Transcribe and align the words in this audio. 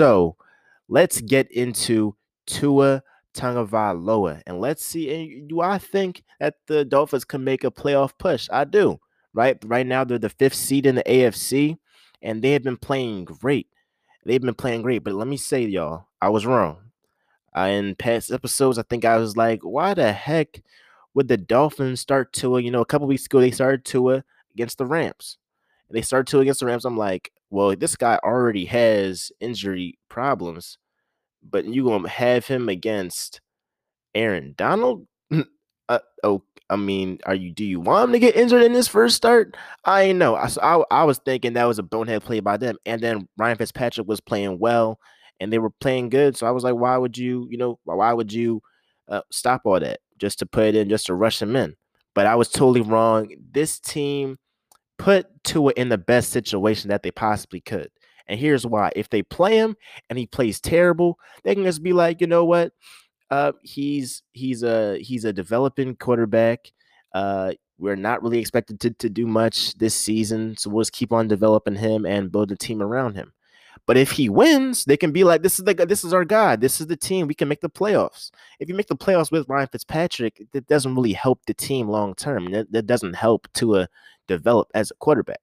So 0.00 0.34
let's 0.88 1.20
get 1.20 1.52
into 1.52 2.16
Tua 2.46 3.02
Tagovailoa, 3.34 4.40
and 4.46 4.58
let's 4.58 4.82
see. 4.82 5.42
Do 5.46 5.60
I 5.60 5.76
think 5.76 6.22
that 6.38 6.54
the 6.68 6.86
Dolphins 6.86 7.26
can 7.26 7.44
make 7.44 7.64
a 7.64 7.70
playoff 7.70 8.12
push? 8.16 8.48
I 8.50 8.64
do. 8.64 8.98
Right, 9.34 9.58
right 9.62 9.86
now 9.86 10.04
they're 10.04 10.18
the 10.18 10.30
fifth 10.30 10.54
seed 10.54 10.86
in 10.86 10.94
the 10.94 11.02
AFC, 11.02 11.76
and 12.22 12.40
they 12.40 12.52
have 12.52 12.62
been 12.62 12.78
playing 12.78 13.26
great. 13.26 13.66
They've 14.24 14.40
been 14.40 14.54
playing 14.54 14.80
great, 14.80 15.04
but 15.04 15.12
let 15.12 15.28
me 15.28 15.36
say, 15.36 15.66
y'all, 15.66 16.06
I 16.18 16.30
was 16.30 16.46
wrong. 16.46 16.78
Uh, 17.54 17.68
in 17.70 17.94
past 17.94 18.32
episodes, 18.32 18.78
I 18.78 18.82
think 18.84 19.04
I 19.04 19.18
was 19.18 19.36
like, 19.36 19.60
why 19.60 19.92
the 19.92 20.14
heck 20.14 20.62
would 21.12 21.28
the 21.28 21.36
Dolphins 21.36 22.00
start 22.00 22.32
Tua? 22.32 22.62
You 22.62 22.70
know, 22.70 22.80
a 22.80 22.86
couple 22.86 23.06
weeks 23.06 23.26
ago 23.26 23.38
they 23.38 23.50
started 23.50 23.84
Tua 23.84 24.24
against 24.54 24.78
the 24.78 24.86
Rams. 24.86 25.36
And 25.90 25.98
they 25.98 26.00
started 26.00 26.26
Tua 26.26 26.40
against 26.40 26.60
the 26.60 26.66
Rams. 26.66 26.86
I'm 26.86 26.96
like, 26.96 27.32
well, 27.50 27.74
this 27.76 27.96
guy 27.96 28.18
already 28.22 28.64
has 28.66 29.32
injury 29.40 29.98
problems, 30.08 30.78
but 31.42 31.64
you 31.64 31.84
gonna 31.84 32.08
have 32.08 32.46
him 32.46 32.68
against 32.68 33.40
Aaron 34.14 34.54
Donald? 34.56 35.06
uh, 35.88 35.98
oh, 36.22 36.42
I 36.70 36.76
mean, 36.76 37.18
are 37.26 37.34
you? 37.34 37.50
Do 37.52 37.64
you 37.64 37.80
want 37.80 38.04
him 38.04 38.12
to 38.12 38.18
get 38.20 38.36
injured 38.36 38.62
in 38.62 38.72
his 38.72 38.86
first 38.86 39.16
start? 39.16 39.56
I 39.84 40.12
know. 40.12 40.36
I, 40.36 40.48
I, 40.62 40.82
I 40.90 41.04
was 41.04 41.18
thinking 41.18 41.54
that 41.54 41.64
was 41.64 41.80
a 41.80 41.82
bonehead 41.82 42.22
play 42.22 42.38
by 42.38 42.56
them, 42.56 42.76
and 42.86 43.00
then 43.02 43.28
Ryan 43.36 43.58
Fitzpatrick 43.58 44.06
was 44.06 44.20
playing 44.20 44.60
well, 44.60 45.00
and 45.40 45.52
they 45.52 45.58
were 45.58 45.70
playing 45.70 46.10
good. 46.10 46.36
So 46.36 46.46
I 46.46 46.52
was 46.52 46.62
like, 46.62 46.76
why 46.76 46.96
would 46.96 47.18
you? 47.18 47.48
You 47.50 47.58
know, 47.58 47.80
why 47.84 48.12
would 48.12 48.32
you 48.32 48.62
uh, 49.08 49.22
stop 49.32 49.62
all 49.64 49.80
that 49.80 49.98
just 50.18 50.38
to 50.38 50.46
put 50.46 50.66
it 50.66 50.76
in, 50.76 50.88
just 50.88 51.06
to 51.06 51.14
rush 51.14 51.42
him 51.42 51.56
in? 51.56 51.74
But 52.14 52.26
I 52.26 52.36
was 52.36 52.48
totally 52.48 52.82
wrong. 52.82 53.34
This 53.50 53.80
team 53.80 54.38
put 55.00 55.26
Tua 55.44 55.72
in 55.76 55.88
the 55.88 55.98
best 55.98 56.30
situation 56.30 56.90
that 56.90 57.02
they 57.02 57.10
possibly 57.10 57.60
could. 57.60 57.90
And 58.28 58.38
here's 58.38 58.66
why: 58.66 58.92
if 58.94 59.08
they 59.08 59.22
play 59.22 59.56
him 59.56 59.76
and 60.08 60.18
he 60.18 60.26
plays 60.26 60.60
terrible, 60.60 61.18
they 61.42 61.54
can 61.54 61.64
just 61.64 61.82
be 61.82 61.92
like, 61.92 62.20
you 62.20 62.26
know 62.26 62.44
what? 62.44 62.72
Uh, 63.30 63.52
he's 63.62 64.22
he's 64.32 64.62
a 64.62 64.98
he's 64.98 65.24
a 65.24 65.32
developing 65.32 65.96
quarterback. 65.96 66.70
Uh, 67.14 67.52
we're 67.78 67.96
not 67.96 68.22
really 68.22 68.38
expected 68.38 68.78
to, 68.80 68.90
to 68.90 69.08
do 69.08 69.26
much 69.26 69.74
this 69.78 69.94
season, 69.94 70.56
so 70.58 70.68
we'll 70.68 70.82
just 70.82 70.92
keep 70.92 71.12
on 71.12 71.28
developing 71.28 71.76
him 71.76 72.04
and 72.04 72.30
build 72.30 72.52
a 72.52 72.56
team 72.56 72.82
around 72.82 73.14
him. 73.14 73.32
But 73.90 73.96
if 73.96 74.12
he 74.12 74.28
wins, 74.28 74.84
they 74.84 74.96
can 74.96 75.10
be 75.10 75.24
like, 75.24 75.42
"This 75.42 75.58
is 75.58 75.64
the 75.64 75.74
this 75.74 76.04
is 76.04 76.14
our 76.14 76.24
guy. 76.24 76.54
This 76.54 76.80
is 76.80 76.86
the 76.86 76.96
team. 76.96 77.26
We 77.26 77.34
can 77.34 77.48
make 77.48 77.60
the 77.60 77.68
playoffs." 77.68 78.30
If 78.60 78.68
you 78.68 78.74
make 78.76 78.86
the 78.86 78.94
playoffs 78.94 79.32
with 79.32 79.48
Ryan 79.48 79.66
Fitzpatrick, 79.66 80.46
that 80.52 80.68
doesn't 80.68 80.94
really 80.94 81.12
help 81.12 81.40
the 81.44 81.54
team 81.54 81.88
long 81.88 82.14
term. 82.14 82.52
That, 82.52 82.70
that 82.70 82.86
doesn't 82.86 83.14
help 83.14 83.48
to 83.54 83.74
uh, 83.74 83.86
develop 84.28 84.68
as 84.74 84.92
a 84.92 84.94
quarterback. 84.94 85.40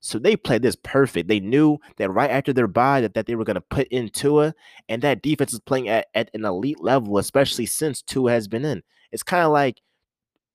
So 0.00 0.18
they 0.18 0.34
played 0.34 0.62
this 0.62 0.76
perfect. 0.82 1.28
They 1.28 1.40
knew 1.40 1.76
that 1.98 2.08
right 2.08 2.30
after 2.30 2.54
their 2.54 2.68
bye 2.68 3.02
that, 3.02 3.12
that 3.12 3.26
they 3.26 3.34
were 3.34 3.44
going 3.44 3.56
to 3.56 3.60
put 3.60 3.86
in 3.88 4.08
Tua, 4.08 4.54
and 4.88 5.02
that 5.02 5.20
defense 5.20 5.52
is 5.52 5.60
playing 5.60 5.90
at, 5.90 6.06
at 6.14 6.30
an 6.32 6.46
elite 6.46 6.82
level, 6.82 7.18
especially 7.18 7.66
since 7.66 8.00
Tua 8.00 8.30
has 8.30 8.48
been 8.48 8.64
in. 8.64 8.82
It's 9.12 9.22
kind 9.22 9.44
of 9.44 9.52
like 9.52 9.82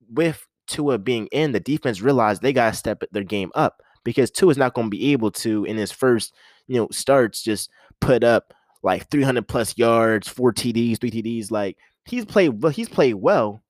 with 0.10 0.48
Tua 0.66 0.98
being 0.98 1.28
in, 1.28 1.52
the 1.52 1.60
defense 1.60 2.02
realized 2.02 2.42
they 2.42 2.54
got 2.54 2.72
to 2.72 2.76
step 2.76 3.04
their 3.12 3.22
game 3.22 3.52
up 3.54 3.84
because 4.04 4.32
Tua 4.32 4.52
is 4.52 4.58
not 4.58 4.74
going 4.74 4.88
to 4.88 4.98
be 4.98 5.12
able 5.12 5.32
to 5.32 5.66
in 5.66 5.76
his 5.76 5.92
first, 5.92 6.34
you 6.68 6.78
know, 6.78 6.88
starts 6.92 7.44
just 7.44 7.70
put 8.00 8.24
up 8.24 8.54
like 8.84 9.10
300 9.10 9.48
plus 9.48 9.78
yards, 9.78 10.28
four 10.28 10.54
TDs, 10.54 11.00
three 11.00 11.12
TDs. 11.12 11.52
Like 11.52 11.78
he's 12.06 12.26
played 12.26 12.62
well, 12.62 12.72
he's 12.72 12.90
played 12.90 13.16
well, 13.16 13.62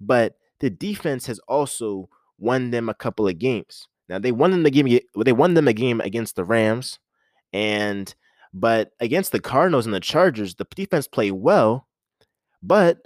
but 0.00 0.34
the 0.60 0.70
defense 0.70 1.26
has 1.26 1.38
also 1.48 2.08
won 2.38 2.70
them 2.70 2.88
a 2.88 2.94
couple 2.94 3.28
of 3.28 3.38
games. 3.38 3.88
Now 4.08 4.18
they 4.18 4.32
won 4.32 4.50
them 4.50 4.62
the 4.62 4.70
game. 4.70 4.98
They 5.16 5.32
won 5.32 5.54
them 5.54 5.68
a 5.68 5.72
game 5.72 6.00
against 6.00 6.36
the 6.36 6.44
Rams, 6.44 6.98
and 7.52 8.12
but 8.52 8.90
against 8.98 9.32
the 9.32 9.40
Cardinals 9.40 9.86
and 9.86 9.94
the 9.94 10.00
Chargers, 10.00 10.56
the 10.56 10.66
defense 10.74 11.06
played 11.06 11.32
well, 11.32 11.86
but 12.62 12.98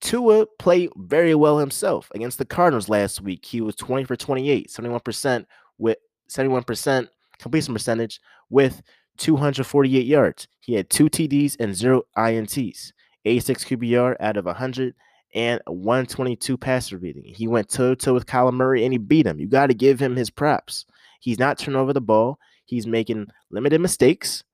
Tua 0.00 0.46
played 0.58 0.90
very 0.96 1.34
well 1.34 1.58
himself 1.58 2.10
against 2.14 2.38
the 2.38 2.44
Cardinals 2.44 2.88
last 2.88 3.22
week. 3.22 3.44
He 3.44 3.60
was 3.60 3.74
20 3.76 4.04
for 4.04 4.16
28, 4.16 4.68
71% 4.68 5.46
with 5.78 5.96
71% 6.28 7.08
completion 7.38 7.74
percentage 7.74 8.20
with 8.50 8.82
248 9.18 10.06
yards. 10.06 10.48
He 10.60 10.74
had 10.74 10.90
two 10.90 11.08
TDs 11.08 11.56
and 11.58 11.74
zero 11.74 12.02
INTs, 12.16 12.92
86 13.24 13.64
QBR 13.64 14.16
out 14.20 14.36
of 14.36 14.44
100 14.44 14.94
and 15.34 15.60
122 15.66 16.56
passer 16.56 16.98
rating. 16.98 17.24
He 17.24 17.46
went 17.46 17.68
toe 17.68 17.94
to 17.94 17.96
toe 17.96 18.14
with 18.14 18.26
Kyler 18.26 18.54
Murray 18.54 18.84
and 18.84 18.92
he 18.92 18.98
beat 18.98 19.26
him. 19.26 19.38
You 19.38 19.46
got 19.46 19.66
to 19.66 19.74
give 19.74 20.00
him 20.00 20.16
his 20.16 20.30
props. 20.30 20.86
He's 21.20 21.38
not 21.38 21.58
turning 21.58 21.80
over 21.80 21.92
the 21.92 22.00
ball. 22.00 22.38
He's 22.64 22.86
making 22.86 23.28
limited 23.50 23.80
mistakes. 23.80 24.44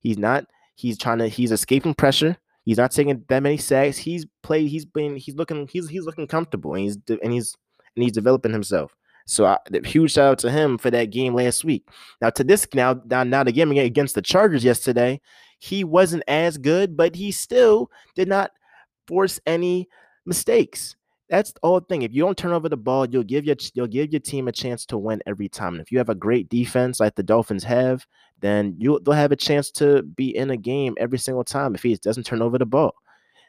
He's 0.00 0.18
not. 0.18 0.46
He's 0.74 0.98
trying 0.98 1.18
to. 1.18 1.28
He's 1.28 1.52
escaping 1.52 1.94
pressure. 1.94 2.36
He's 2.64 2.78
not 2.78 2.90
taking 2.90 3.24
that 3.28 3.42
many 3.42 3.56
sacks. 3.56 3.98
He's 3.98 4.26
played. 4.42 4.68
He's 4.68 4.84
been. 4.84 5.16
He's 5.16 5.34
looking. 5.34 5.68
He's 5.68 5.88
he's 5.88 6.04
looking 6.04 6.26
comfortable 6.26 6.74
and 6.74 6.84
he's 6.84 6.98
and 7.22 7.32
he's 7.32 7.56
and 7.96 8.02
he's 8.02 8.12
developing 8.12 8.52
himself. 8.52 8.96
So 9.30 9.46
I, 9.46 9.58
huge 9.84 10.12
shout 10.12 10.32
out 10.32 10.38
to 10.40 10.50
him 10.50 10.76
for 10.76 10.90
that 10.90 11.10
game 11.10 11.34
last 11.34 11.64
week. 11.64 11.88
Now 12.20 12.30
to 12.30 12.42
this 12.42 12.66
now 12.74 13.00
now 13.06 13.22
now 13.22 13.44
the 13.44 13.52
game 13.52 13.70
against 13.70 14.16
the 14.16 14.22
Chargers 14.22 14.64
yesterday, 14.64 15.20
he 15.60 15.84
wasn't 15.84 16.24
as 16.26 16.58
good, 16.58 16.96
but 16.96 17.14
he 17.14 17.30
still 17.30 17.92
did 18.16 18.26
not 18.26 18.50
force 19.06 19.38
any 19.46 19.88
mistakes. 20.26 20.96
That's 21.28 21.52
the 21.52 21.60
whole 21.62 21.78
thing. 21.78 22.02
If 22.02 22.12
you 22.12 22.24
don't 22.24 22.36
turn 22.36 22.50
over 22.50 22.68
the 22.68 22.76
ball, 22.76 23.06
you'll 23.08 23.22
give 23.22 23.44
your 23.44 23.54
you'll 23.72 23.86
give 23.86 24.10
your 24.10 24.18
team 24.18 24.48
a 24.48 24.52
chance 24.52 24.84
to 24.86 24.98
win 24.98 25.22
every 25.26 25.48
time. 25.48 25.74
And 25.74 25.80
if 25.80 25.92
you 25.92 25.98
have 25.98 26.08
a 26.08 26.14
great 26.16 26.48
defense 26.48 26.98
like 26.98 27.14
the 27.14 27.22
Dolphins 27.22 27.62
have, 27.62 28.04
then 28.40 28.74
you 28.78 28.98
they'll 29.04 29.14
have 29.14 29.30
a 29.30 29.36
chance 29.36 29.70
to 29.72 30.02
be 30.02 30.36
in 30.36 30.50
a 30.50 30.56
game 30.56 30.94
every 30.98 31.18
single 31.18 31.44
time 31.44 31.76
if 31.76 31.84
he 31.84 31.94
doesn't 31.94 32.26
turn 32.26 32.42
over 32.42 32.58
the 32.58 32.66
ball. 32.66 32.96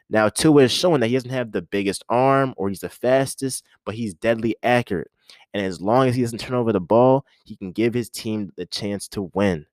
Now, 0.08 0.28
Tua 0.28 0.64
is 0.64 0.72
showing 0.72 1.00
that 1.00 1.08
he 1.08 1.14
doesn't 1.14 1.30
have 1.30 1.50
the 1.50 1.62
biggest 1.62 2.04
arm 2.08 2.54
or 2.56 2.68
he's 2.68 2.80
the 2.80 2.88
fastest, 2.88 3.64
but 3.84 3.94
he's 3.96 4.14
deadly 4.14 4.54
accurate. 4.62 5.10
And 5.54 5.64
as 5.64 5.80
long 5.80 6.08
as 6.08 6.14
he 6.14 6.22
doesn't 6.22 6.38
turn 6.38 6.56
over 6.56 6.72
the 6.72 6.80
ball, 6.80 7.26
he 7.44 7.56
can 7.56 7.72
give 7.72 7.94
his 7.94 8.08
team 8.08 8.52
the 8.56 8.66
chance 8.66 9.08
to 9.08 9.30
win. 9.34 9.66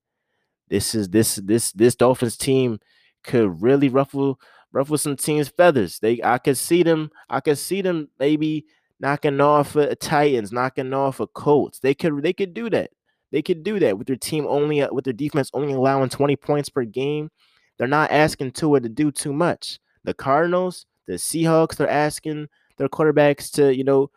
This 0.70 0.94
is 0.94 1.10
this 1.10 1.36
this 1.36 1.72
this 1.72 1.96
Dolphins 1.96 2.38
team 2.38 2.80
could 3.24 3.62
really 3.62 3.90
ruffle 3.90 4.40
ruffle 4.72 4.98
some 4.98 5.16
teams' 5.16 5.50
feathers. 5.50 6.00
They 6.00 6.22
I 6.24 6.38
could 6.38 6.58
see 6.58 6.84
them, 6.84 7.12
I 7.30 7.40
could 7.40 7.58
see 7.58 7.82
them 7.82 8.10
maybe 8.20 8.66
knocking 9.00 9.40
off 9.42 9.76
a, 9.76 9.96
Titans, 9.96 10.52
knocking 10.52 10.94
off 10.94 11.20
a 11.20 11.28
Colts. 11.28 11.80
They 11.80 11.94
could 11.94 12.22
they 12.22 12.34
could 12.34 12.54
do 12.54 12.70
that. 12.70 12.92
They 13.32 13.42
could 13.42 13.64
do 13.64 13.80
that 13.80 13.98
with 13.98 14.08
their 14.08 14.16
team 14.16 14.46
only 14.48 14.82
uh, 14.82 14.90
with 14.92 15.06
their 15.06 15.14
defense 15.14 15.50
only 15.54 15.74
allowing 15.74 16.10
20 16.10 16.36
points 16.36 16.70
per 16.70 16.84
game. 16.84 17.30
They're 17.78 17.88
not 17.88 18.12
asking 18.12 18.52
Tua 18.52 18.82
to 18.82 18.90
do 18.90 19.12
too 19.12 19.34
much. 19.34 19.80
The 20.04 20.14
Cardinals, 20.14 20.86
the 21.08 21.14
Seahawks, 21.14 21.76
they're 21.76 21.90
asking 21.90 22.48
their 22.78 22.90
quarterbacks 22.90 23.52
to, 23.52 23.74
you 23.76 23.84
know, 23.84 24.12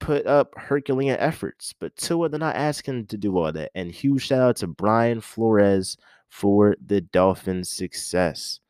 put 0.00 0.26
up 0.26 0.54
Herculean 0.56 1.18
efforts. 1.18 1.74
But 1.78 1.96
Tua, 1.96 2.28
they're 2.28 2.38
not 2.38 2.56
asking 2.56 3.06
to 3.06 3.16
do 3.16 3.36
all 3.36 3.52
that. 3.52 3.70
And 3.74 3.90
huge 3.90 4.26
shout 4.26 4.40
out 4.40 4.56
to 4.56 4.66
Brian 4.66 5.20
Flores 5.20 5.96
for 6.28 6.76
the 6.84 7.00
Dolphins' 7.00 7.70
success. 7.70 8.60